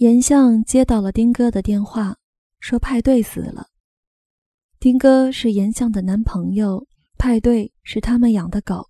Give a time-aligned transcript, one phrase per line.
[0.00, 2.16] 严相接到了丁哥的电话，
[2.58, 3.66] 说派对死了。
[4.78, 6.86] 丁哥是严相的男朋友，
[7.18, 8.88] 派对是他们养的狗。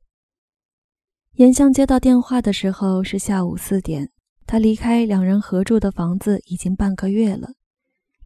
[1.33, 4.09] 严相接到电话的时候是下午四点，
[4.47, 7.55] 他离开两人合住的房子已经半个月了，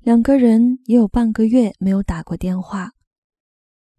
[0.01, 2.93] 两个人也有半个月没有打过电话。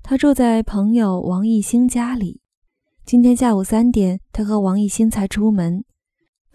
[0.04, 2.40] 他住在朋友王艺兴家里，
[3.04, 5.84] 今天下午三点，他和王艺兴才出门。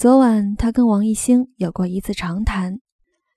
[0.01, 2.81] 昨晚，他跟王艺兴有过一次长谈，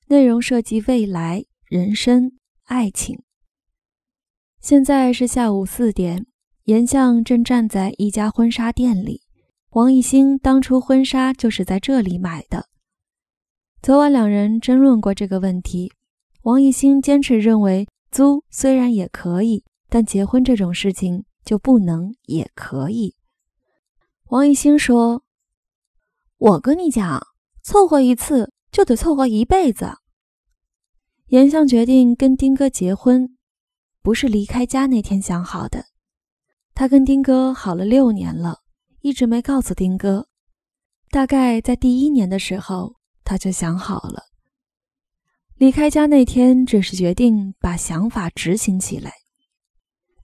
[0.07, 3.22] 内容涉及未来、人生、爱情。
[4.62, 6.26] 现在是下午四点，
[6.63, 9.23] 严相正站在一家婚纱店里。
[9.72, 12.70] 王艺兴当初婚纱就是在这里买的。
[13.81, 15.91] 昨晚两人争论过这个问题，
[16.44, 23.16] 王艺兴坚持认为租虽然也可以，但结婚这种事情就不能也可以。
[24.30, 25.23] 王艺兴说。
[26.43, 27.25] 我跟你讲，
[27.61, 29.99] 凑合一次就得凑合一辈子。
[31.27, 33.38] 严相决定跟丁哥结婚，
[34.02, 35.85] 不是离开家那天想好的。
[36.75, 38.59] 他跟丁哥好了六年了，
[39.00, 40.27] 一直没告诉丁哥。
[41.11, 44.23] 大概在第一年的时候，他就想好了。
[45.55, 49.13] 离开家那天，只是决定把想法执行起来。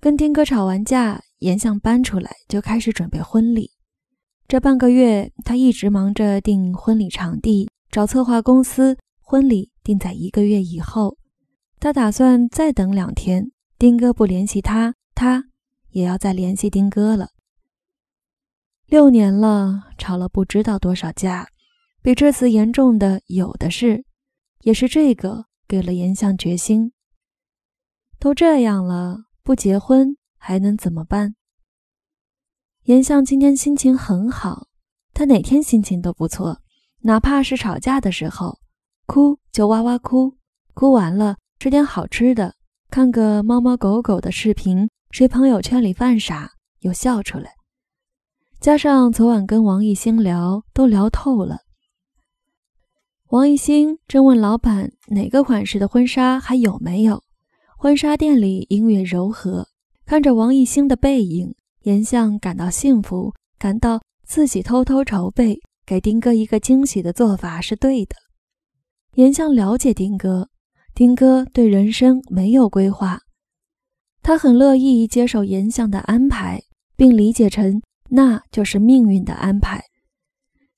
[0.02, 3.72] 跟丁哥吵完架，严相搬出来，就开始准备婚礼。
[4.50, 8.98] 这半个月，他一直忙着订婚礼场地、找策划公司。
[9.22, 11.20] 婚礼定在一个月以后，
[11.80, 13.52] 他打算再等两天。
[13.78, 15.44] 丁哥不联系他，他
[15.92, 17.30] 也要再联系丁哥了。
[18.88, 21.50] 六年了，吵了不知道多少架，
[22.02, 24.04] 比这次严重的有的是。
[24.62, 26.92] 也是这个给了严相决心。
[28.18, 31.36] 都这样了，不结婚还能怎么办？
[32.90, 34.66] 严相今天心情很好，
[35.14, 36.58] 他哪天心情都不错，
[37.02, 38.58] 哪怕是吵架的时候，
[39.06, 40.34] 哭就哇哇哭，
[40.74, 42.56] 哭完了吃点好吃的，
[42.90, 47.52] 看个猫猫狗狗的视频，谁朋友圈里犯傻又笑出来。
[48.60, 51.60] 加上昨晚跟王艺兴聊，都聊透了。
[53.28, 57.24] 王艺兴正问老板哪个款式的婚纱还有没有，
[57.78, 59.68] 婚纱店里音乐柔和，
[60.08, 61.54] 看着王艺兴的背影。
[61.90, 68.16] 严相感到幸福，感到自己偷偷筹备给丁哥一个惊喜的做法是对的。
[69.16, 70.50] 严相了解丁哥，
[70.94, 73.22] 丁哥对人生没有规划，
[74.22, 76.62] 他很乐意接受严相的安排，
[76.96, 79.84] 并理解成那就是命运的安排。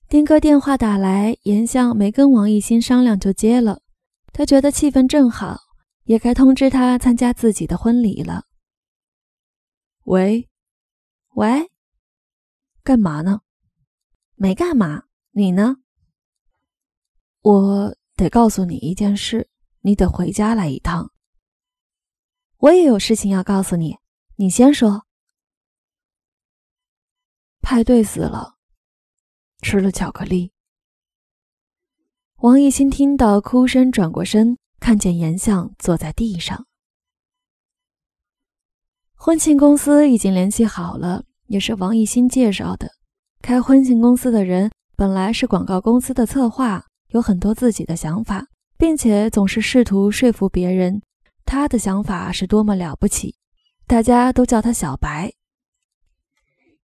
[0.08, 3.82] 丁哥电话打来，严相没跟王艺兴商量就接了，
[4.32, 5.58] 他觉得气氛正好，
[6.06, 8.46] 也该通知他参加自己的婚礼了。
[10.06, 10.48] 喂。
[11.36, 11.72] 喂，
[12.84, 13.42] 干嘛呢？
[14.36, 15.78] 没干嘛，你呢？
[17.42, 19.50] 我得告诉你一件事，
[19.80, 21.12] 你得回家来一趟。
[22.58, 23.98] 我也有事情要告诉你，
[24.36, 25.08] 你先说。
[27.62, 28.58] 派对死了，
[29.62, 30.52] 吃了巧克力。
[32.38, 36.68] 王艺兴听到哭声，转过身，看见严相坐在地上。
[39.24, 42.90] 婚庆公司已经联系好了，也是王艺兴介绍的。
[43.40, 48.48] 开婚庆公司的人本来是广告公司的策划，有很多自己的想法，
[48.80, 51.04] 并且总是试图说服别人
[51.46, 53.36] 他的想法是多么了不起。
[53.86, 55.32] 大家都叫他小白。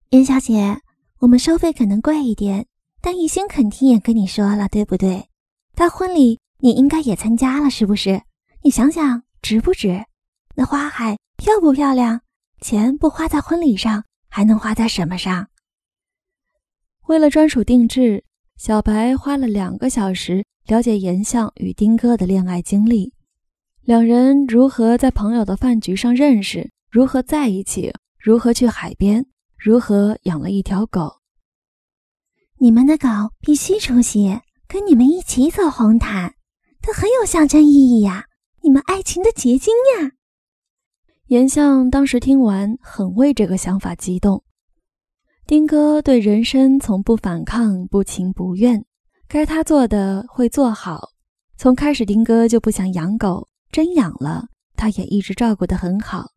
[0.09, 0.81] 严小姐，
[1.19, 2.67] 我们收费可能贵一点，
[2.99, 5.29] 但艺兴肯定也跟你说了，对不对？
[5.73, 8.23] 他婚礼你应该也参加了，是不是？
[8.61, 10.03] 你想想值不值？
[10.55, 12.19] 那花海漂不漂亮？
[12.61, 15.47] 钱不花在婚礼上，还能花在什么上？
[17.07, 18.23] 为了专属定制，
[18.57, 23.13] 小白花了两个小时了解颜相与丁哥的恋爱经历，
[23.81, 29.27] 两人如何在朋友的饭局上认识，如何在一起，如何去海边，
[29.57, 31.21] 如何养了一条狗。
[32.57, 33.07] 你们的狗
[33.41, 36.33] 必须出席，跟你们一起走红毯，
[36.81, 38.25] 它很有象征意义呀，
[38.63, 40.13] 你们爱情的结晶呀。
[41.27, 44.43] 严相当时听完，很为这个想法激动。
[45.47, 48.85] 丁哥对人生从不反抗，不情不愿，
[49.27, 51.09] 该他做的会做好。
[51.57, 56.31] 从开始，丁哥就不想养狗，真养了，他也一直照顾得很好。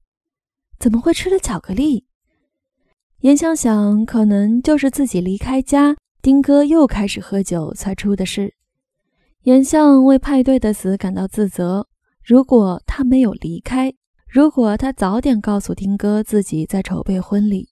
[0.79, 2.07] 怎么会吃了巧克力？
[3.21, 8.55] 严相想，可能就是自己离开家，丁哥又开始喝酒才出的事。
[9.43, 11.89] 严相为派对的死感到自责。
[12.25, 13.93] 如果他没有离开，
[14.31, 17.71] 如果他早点告诉丁哥自己在筹备婚礼，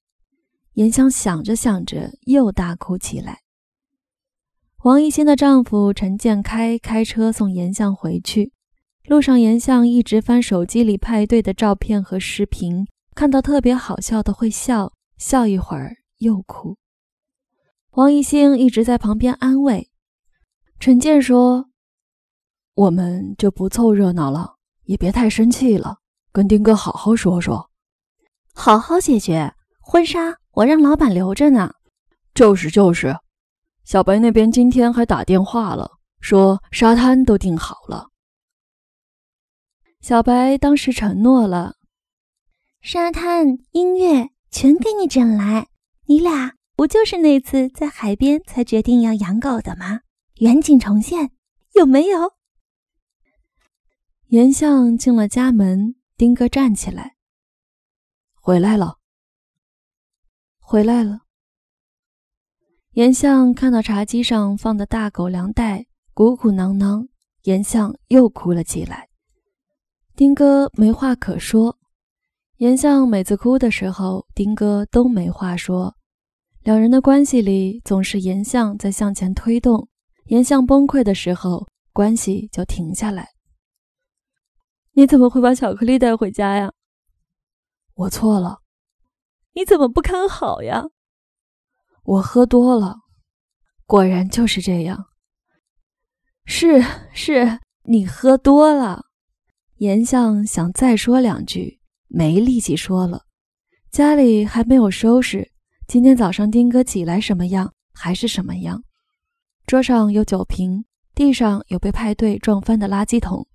[0.73, 3.41] 严香想着想着又大哭起来。
[4.85, 8.53] 王一新的丈夫陈建开开车送严相回去，
[9.05, 16.79] 路上严相一直翻手机里派对的照片和视频，看到特别好笑的会笑，笑一会儿又哭。
[17.91, 19.91] 王一兴一直在旁边安慰。
[20.81, 21.69] 陈建说
[22.75, 25.99] ：“我们就不凑热闹了，也别太生气了，
[26.37, 27.71] 跟丁哥好好说说，
[28.53, 30.37] 好好解决婚纱。
[30.51, 31.73] 我让老板留着呢。
[32.35, 33.17] 就是就是，
[33.85, 38.09] 小白那边今天还打电话了，说沙滩都订好了。
[40.03, 41.77] 小白当时承诺了，
[42.83, 45.69] 沙滩、音乐全给你整来。
[46.05, 50.01] 你俩不就是那次在海边才决定要养狗的吗？”
[50.41, 51.31] 远景重现
[51.73, 52.35] 有没有？
[54.27, 57.17] 严相进了家门，丁哥站起来，
[58.41, 58.97] 回来了，
[60.59, 61.21] 回来了。
[62.93, 65.85] 严相看到茶几上放的大狗粮袋，
[66.15, 67.07] 鼓鼓囊囊，
[67.43, 69.11] 严相又哭了起来。
[70.15, 71.77] 丁哥没话可说，
[72.57, 75.95] 严相每次哭的时候，丁哥都没话说，
[76.63, 79.87] 两人的关系里总是严相在向前推动。
[80.29, 83.36] 严相崩溃的时候，关系就停下来。
[84.99, 86.73] 你怎么会把巧克力带回家呀？
[87.93, 88.63] 我错了。
[89.53, 90.85] 你怎么不看好呀？
[92.03, 93.01] 我喝多了。
[93.85, 95.09] 果然就是这样。
[96.47, 96.83] 是
[97.13, 99.05] 是，你喝多了。
[99.77, 101.79] 严相想再说两句，
[102.09, 103.27] 没力气说了。
[103.91, 105.53] 家里还没有收拾，
[105.87, 108.83] 今天早上丁哥起来什么样，还是什么样。
[109.67, 113.47] 桌上有酒瓶，地上有被派对撞翻的垃圾桶。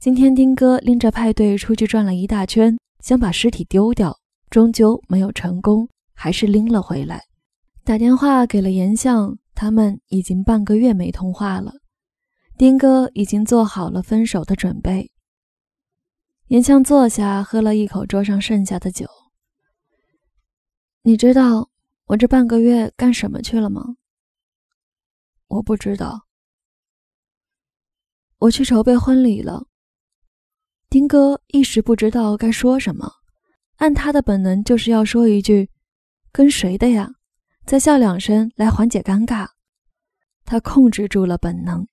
[0.00, 4.16] 今天丁哥拎着派对出去转了一大圈，想把尸体丢掉，
[4.48, 7.24] 终究没有成功，还是拎了回来。
[7.82, 11.72] 打电话给了严相，他们已经半个月没通话了。
[12.56, 15.10] 丁哥已经做好了分手的准备。
[16.46, 19.04] 严相坐下，喝了一口桌上剩下的酒。
[21.02, 21.70] 你知道
[22.06, 23.96] 我这半个月干什么去了吗？
[25.48, 26.26] 我不知道，
[28.38, 29.66] 我去筹备婚礼了。
[30.90, 33.12] 丁哥一时不知道该说什么，
[33.76, 35.70] 按他的本能就是要说一句
[36.32, 37.10] ：“跟谁的呀？”
[37.66, 39.48] 再笑两声来缓解尴尬。
[40.46, 41.86] 他控制住了本能。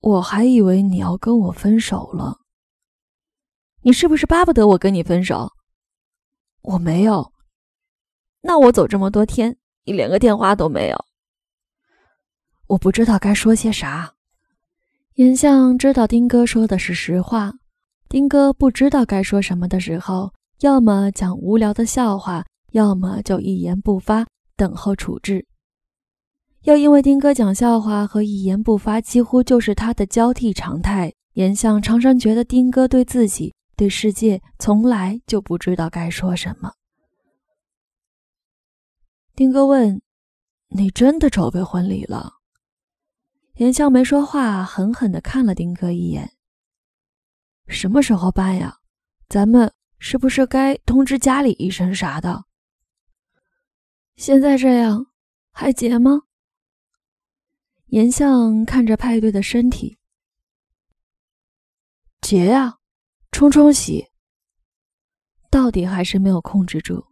[0.00, 2.40] 我还以为你要跟我分手了，
[3.82, 5.52] 你是不是巴不得我跟你分手？
[6.62, 7.34] 我没有。
[8.40, 11.04] 那我走这么多天，你连个电话都没有。
[12.68, 14.15] 我不知道该说些啥。
[15.16, 17.50] 严相知道丁哥说的是实话，
[18.06, 20.30] 丁哥不知道该说什么的时候，
[20.60, 24.26] 要么讲无聊的笑话，要么就一言不发，
[24.58, 25.46] 等候处置。
[26.64, 36.70] 又因为丁哥讲笑话和一言不发几乎就是他的交替常态，严相常常觉得丁哥对自己、对世界从来就不知道该说什么。
[39.34, 39.98] 丁哥问
[40.68, 42.34] ：“你真的筹备婚礼了？”
[43.56, 46.32] 严笑没说话，狠狠地看了丁哥一眼。
[47.68, 48.78] 什么时候办呀？
[49.28, 52.44] 咱们是不是该通知家里一声啥的？
[54.16, 55.06] 现在这样
[55.50, 56.22] 还结吗？
[57.86, 59.96] 严相看着派对的身体，
[62.20, 62.78] 结呀，
[63.32, 64.08] 冲冲喜。
[65.50, 67.06] 到底还是没有控制住。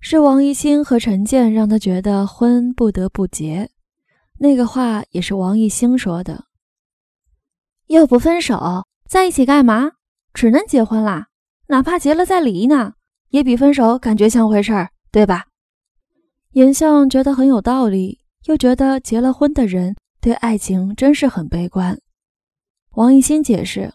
[0.00, 3.70] 是王一星和陈建让他觉得婚不得不结。
[4.38, 6.44] 那个话也是王艺兴说的。
[7.86, 9.92] 又不分手，在一起干嘛？
[10.34, 11.28] 只能结婚啦，
[11.68, 12.94] 哪怕结了再离呢，
[13.30, 15.46] 也比分手感觉像回事儿，对吧？
[16.52, 21.98] 严相觉得很有道理，又觉得结了婚的人对爱情真是很悲观。
[22.92, 23.92] 王艺兴解释：“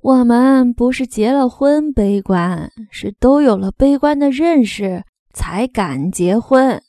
[0.00, 6.82] 我们不是结了婚悲观，是都有了悲观的认识才敢结婚。”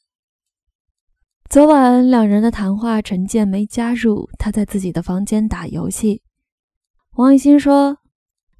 [1.51, 6.21] 昨晚两人的谈话，陈建没加入，他在自己的房间打游戏。
[7.15, 7.97] 王艺兴说：“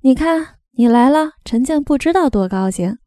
[0.04, 2.98] 你看，你来了。”陈建不知道多高兴，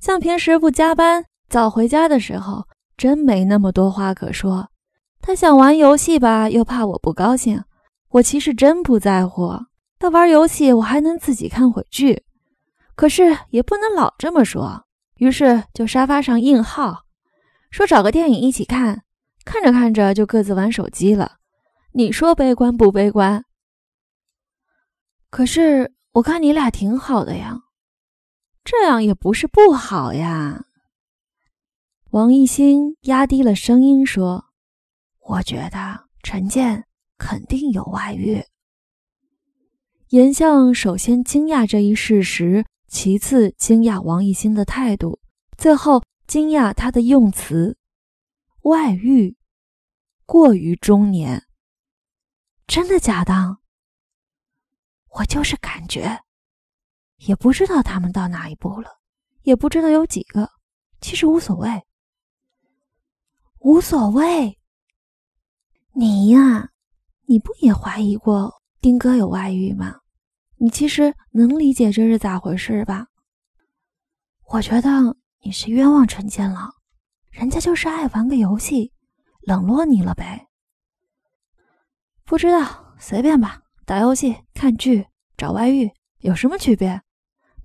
[0.00, 2.64] 像平时不加班早回家的时候，
[2.96, 4.70] 真没那么多话可说。
[5.20, 7.62] 他想玩游戏吧，又怕我不高兴。
[8.12, 9.52] 我其实真不在乎，
[9.98, 12.24] 他玩游戏，我还能自己看会剧。
[12.96, 14.86] 可是也不能老这么说，
[15.18, 17.02] 于是就沙发上硬耗，
[17.70, 19.02] 说找个电影一起看。
[19.44, 21.38] 看着看着就各自玩手机了，
[21.92, 23.44] 你说悲观不悲观？
[25.30, 27.60] 可是我看你俩挺好的呀，
[28.64, 30.64] 这样也不是不好呀。
[32.10, 34.44] 王艺兴压低了声音说
[35.26, 36.84] ：“我觉得陈建
[37.18, 38.42] 肯定有外遇。”
[40.10, 45.18] 严相首先惊讶这一事实，其次惊讶王艺兴的态度，
[45.58, 47.76] 最后惊讶他的用词
[48.64, 49.36] ：“外遇，
[50.26, 51.46] 过于中年。”
[52.68, 53.58] 真的假的？
[55.10, 56.22] 我就是感觉，
[57.18, 58.98] 也不知道他们到哪一步了，
[59.42, 60.50] 也不知道有几个，
[61.00, 61.70] 其实无所谓。
[63.60, 64.58] 无所谓，
[65.92, 66.70] 你呀，
[67.26, 70.00] 你不也怀疑过丁哥有外遇吗？
[70.56, 73.08] 你其实能理解这是咋回事吧？
[74.48, 76.70] 我觉得你是冤枉陈建了，
[77.34, 78.92] 人家就是爱玩个游戏，
[79.40, 80.46] 冷落你了呗。
[82.24, 83.62] 不知道，随便吧。
[83.84, 87.02] 打游戏、看剧、找外遇有什么区别？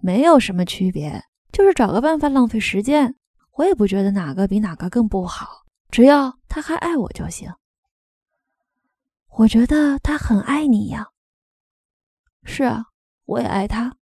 [0.01, 3.15] 没有什么区别，就是找个办法浪费时间。
[3.57, 5.65] 我也不觉得哪个比哪个更不好。
[5.91, 7.53] 只要他还爱我就行。
[9.37, 11.09] 我觉得他很爱你呀。
[12.43, 12.85] 是啊，
[13.25, 13.98] 我也爱他。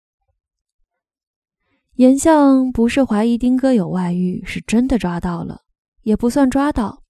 [1.96, 5.62] 严相不是怀疑丁哥有外遇，是真的抓到了，
[6.04, 7.04] 也不算抓到。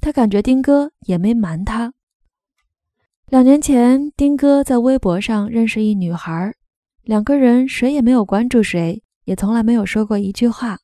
[0.00, 1.92] 他感觉丁哥也没瞒他。
[3.28, 6.54] 两年前，丁哥在微博上认识一女孩，
[7.02, 10.78] 两个人谁也没有关注谁，也从来没有说过一句话。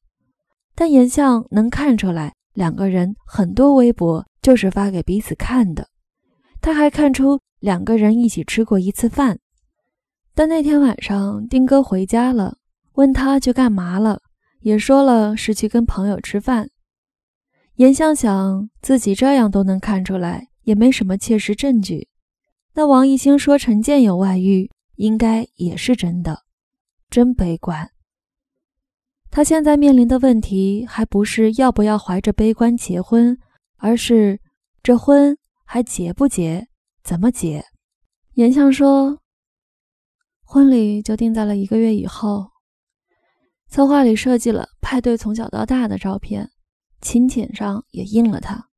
[0.75, 2.35] 但严相能看出来。
[2.54, 5.87] 两个人很多微博就是发给彼此看的，
[6.61, 9.38] 他还看出两个人一起吃过一次饭。
[10.35, 12.57] 但那天晚上，丁哥回家了，
[12.99, 14.23] 问他去干嘛了，
[14.59, 16.69] 也说了是去跟朋友吃饭。
[17.76, 22.09] 严相想自己这样都能看出来，也没什么切实证据。
[22.75, 26.43] 那王艺兴说陈建有外遇，应该也是真的，
[27.09, 27.88] 真悲观。
[29.31, 33.38] 他现在面临的问题还不是要不要怀着悲观结婚，
[33.76, 34.40] 而是
[34.83, 36.67] 这婚还结不结，
[37.05, 37.64] 怎么结？
[38.35, 39.21] 严相说，
[40.43, 42.57] 婚礼就定在了一个月以后。
[43.68, 46.50] 策划里设计了派对从小到大的照片，
[47.00, 48.68] 请柬上也印了他。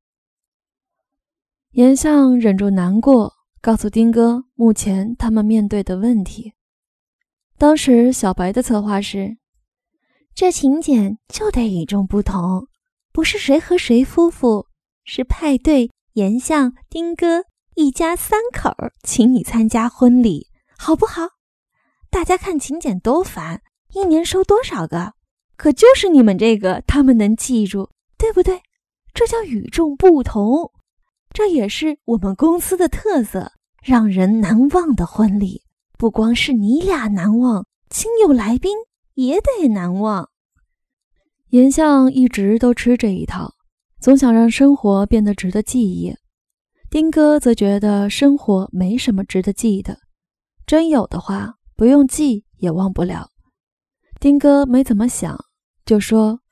[1.70, 6.54] 颜相忍住难过，告诉丁哥目前他们面对的问题。
[7.56, 9.38] 当时小白的策划是。
[10.32, 12.68] 这请柬就得与众不同，
[13.12, 14.68] 不是谁和谁夫妇，
[15.04, 17.44] 是派对颜相丁哥
[17.74, 20.46] 一家三口请你参加婚礼，
[20.78, 21.22] 好不好？
[22.10, 23.60] 大家看请柬都烦，
[23.92, 25.14] 一年收多少个？
[25.56, 28.60] 可就是你们这个，他们能记住，对不对？
[29.12, 30.72] 这叫与众不同，
[31.32, 35.62] 这也是我们公司的特色，让人难忘的婚礼。
[35.98, 38.72] 不光是你俩难忘，亲友来宾。
[39.14, 40.30] 也得难忘。
[41.48, 43.52] 颜相一直都吃这一套，
[44.00, 46.16] 总想让生活变得值得记忆。
[46.88, 49.98] 丁哥则觉得生活没什么值得记的，
[50.64, 53.28] 真有的话，不用记也忘不了。
[54.20, 55.46] 丁哥没怎么想，
[55.86, 56.42] 就说：“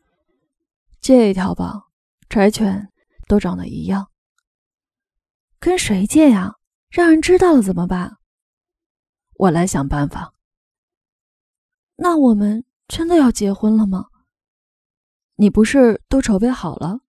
[1.02, 1.88] 借一条吧，
[2.30, 2.90] 柴犬
[3.26, 4.10] 都长得一样。”
[5.60, 6.54] 跟谁借呀？
[6.88, 8.16] 让人知道了怎么办？
[9.34, 10.32] 我来想办法。
[11.96, 14.06] 那我们真的要结婚了吗？
[15.36, 17.00] 你不是都筹备好了？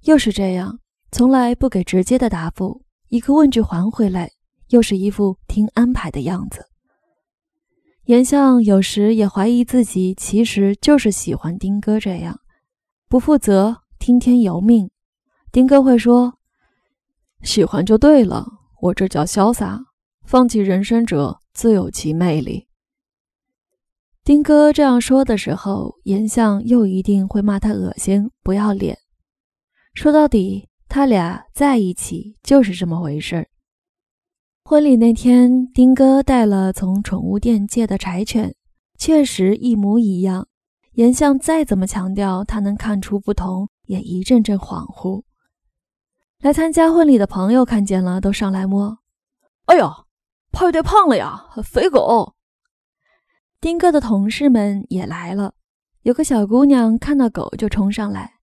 [0.00, 0.80] 又是这样，
[1.12, 4.32] 从来不给直接的答复，一个问句还回来，
[4.70, 6.71] 又是一副听安排的样子。
[8.12, 12.40] 颜相有时也怀疑自己其实就是喜欢丁哥这样，
[13.08, 14.90] 不负责、听天由命。
[15.50, 16.34] 丁哥会说
[17.42, 18.46] ：“喜欢就对了，
[18.82, 19.80] 我这叫潇洒。
[20.26, 22.68] 放弃人生者自有其魅力。”
[24.22, 28.98] 丁哥这样说的时候，颜相又一定会骂他恶心、不要脸。
[29.94, 33.48] 说到底，他俩在一起就是这么回事。
[34.64, 38.54] 婚礼那天，丁哥带了从宠物店借的柴犬，
[38.96, 40.46] 确实一模一样。
[40.92, 45.24] 严相再怎么强调他能看出不同，也一阵阵恍惚。
[46.38, 48.98] 来参加婚礼的朋友看见了，都上来摸。
[49.66, 50.04] 哎呀，
[50.52, 52.34] 派对胖了呀，肥狗！
[53.60, 55.54] 丁哥的同事们也来了，
[56.02, 58.34] 有个小姑娘看到狗就冲上来：“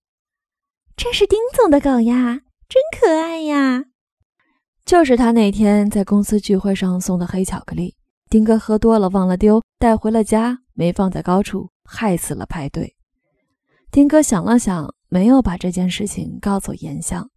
[0.97, 3.85] 这是丁总的狗呀，真可爱呀！”
[4.89, 7.95] 就是他那天在公司聚会上送的黑巧克力，
[8.27, 12.95] 丁哥喝多了忘了丢，带回了家，没放在高处，害死了派对。
[13.91, 17.29] 丁哥想了想，没有把这件事情告诉严相。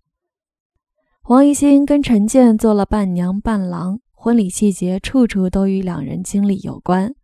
[1.25, 7.15] 王艺兴跟陈建做了伴娘伴郎，婚礼细节处处都与两人经历有关。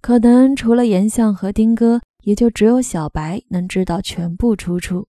[0.00, 5.08] 可能除了严相和丁哥，也就只有小白能知道全部出处。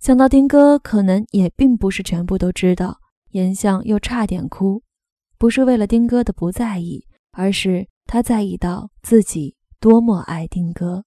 [0.00, 3.00] 想到丁哥可能也并不是全部都知道，
[3.32, 4.82] 颜相又差点哭，
[5.36, 11.04] 不是为了丁哥的不在意，而是他在意到自己多么爱丁哥。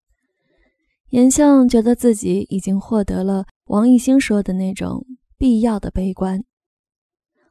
[1.09, 5.05] 颜相觉得自己已经获得了王艺兴说的那种
[5.37, 6.43] 必要的悲观。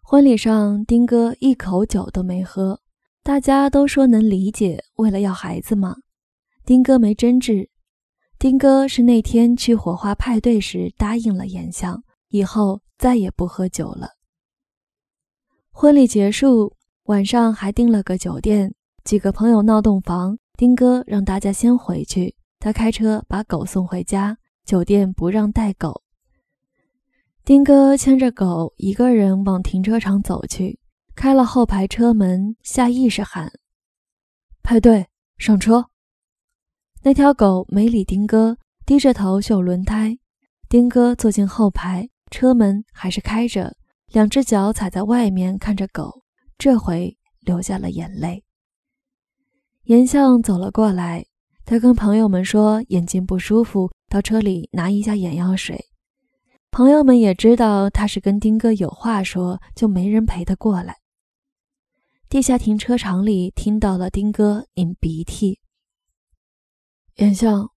[0.02, 2.80] 婚礼上，丁哥一口酒都没喝，
[3.22, 5.96] 大家都说能理解，为了要孩子嘛。
[6.66, 7.70] 丁哥没争执。
[8.38, 14.13] 丁哥是那天去火花派对时答应了颜相，以后再也不喝酒了。
[15.76, 16.76] 婚礼结束，
[17.06, 22.36] 晚上还订了个酒店，几个朋友闹洞房，丁哥让大家先回去。
[22.60, 26.02] 他开车把狗送回家，酒店不让带狗。
[27.44, 30.78] 丁哥牵着狗一个人往停车场走去，
[31.16, 33.52] 开了后排车门，下意识喊
[34.62, 35.86] ：“派对，上车！”
[37.02, 40.16] 那条狗没理丁哥，低着头嗅轮胎。
[40.68, 46.22] 丁哥坐进后排，车门还是开着，两只脚踩在外面看着狗，
[46.56, 48.44] 这回流下了眼泪。
[49.84, 51.26] 颜相走了过来。
[51.66, 55.86] 他跟朋友们说眼睛不舒服，到车里拿一下眼药水。
[56.70, 60.98] 朋友们也知道他是跟丁哥有话说，就没人陪他过来。
[62.28, 65.60] 地下停车场里听到了丁哥擤鼻涕。
[67.14, 67.70] 颜相，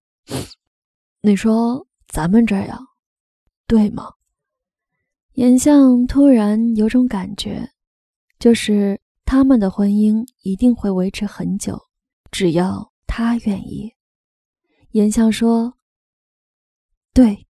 [1.24, 2.88] 你说咱们这样
[3.67, 4.16] 对吗？
[5.38, 7.70] 颜相突然有种感觉，
[8.39, 11.79] 就是他们的婚姻一定会维持很久，
[12.32, 12.91] 只要。
[13.06, 13.94] 他愿意，
[14.91, 15.75] 颜相说
[17.13, 17.47] ：“对。”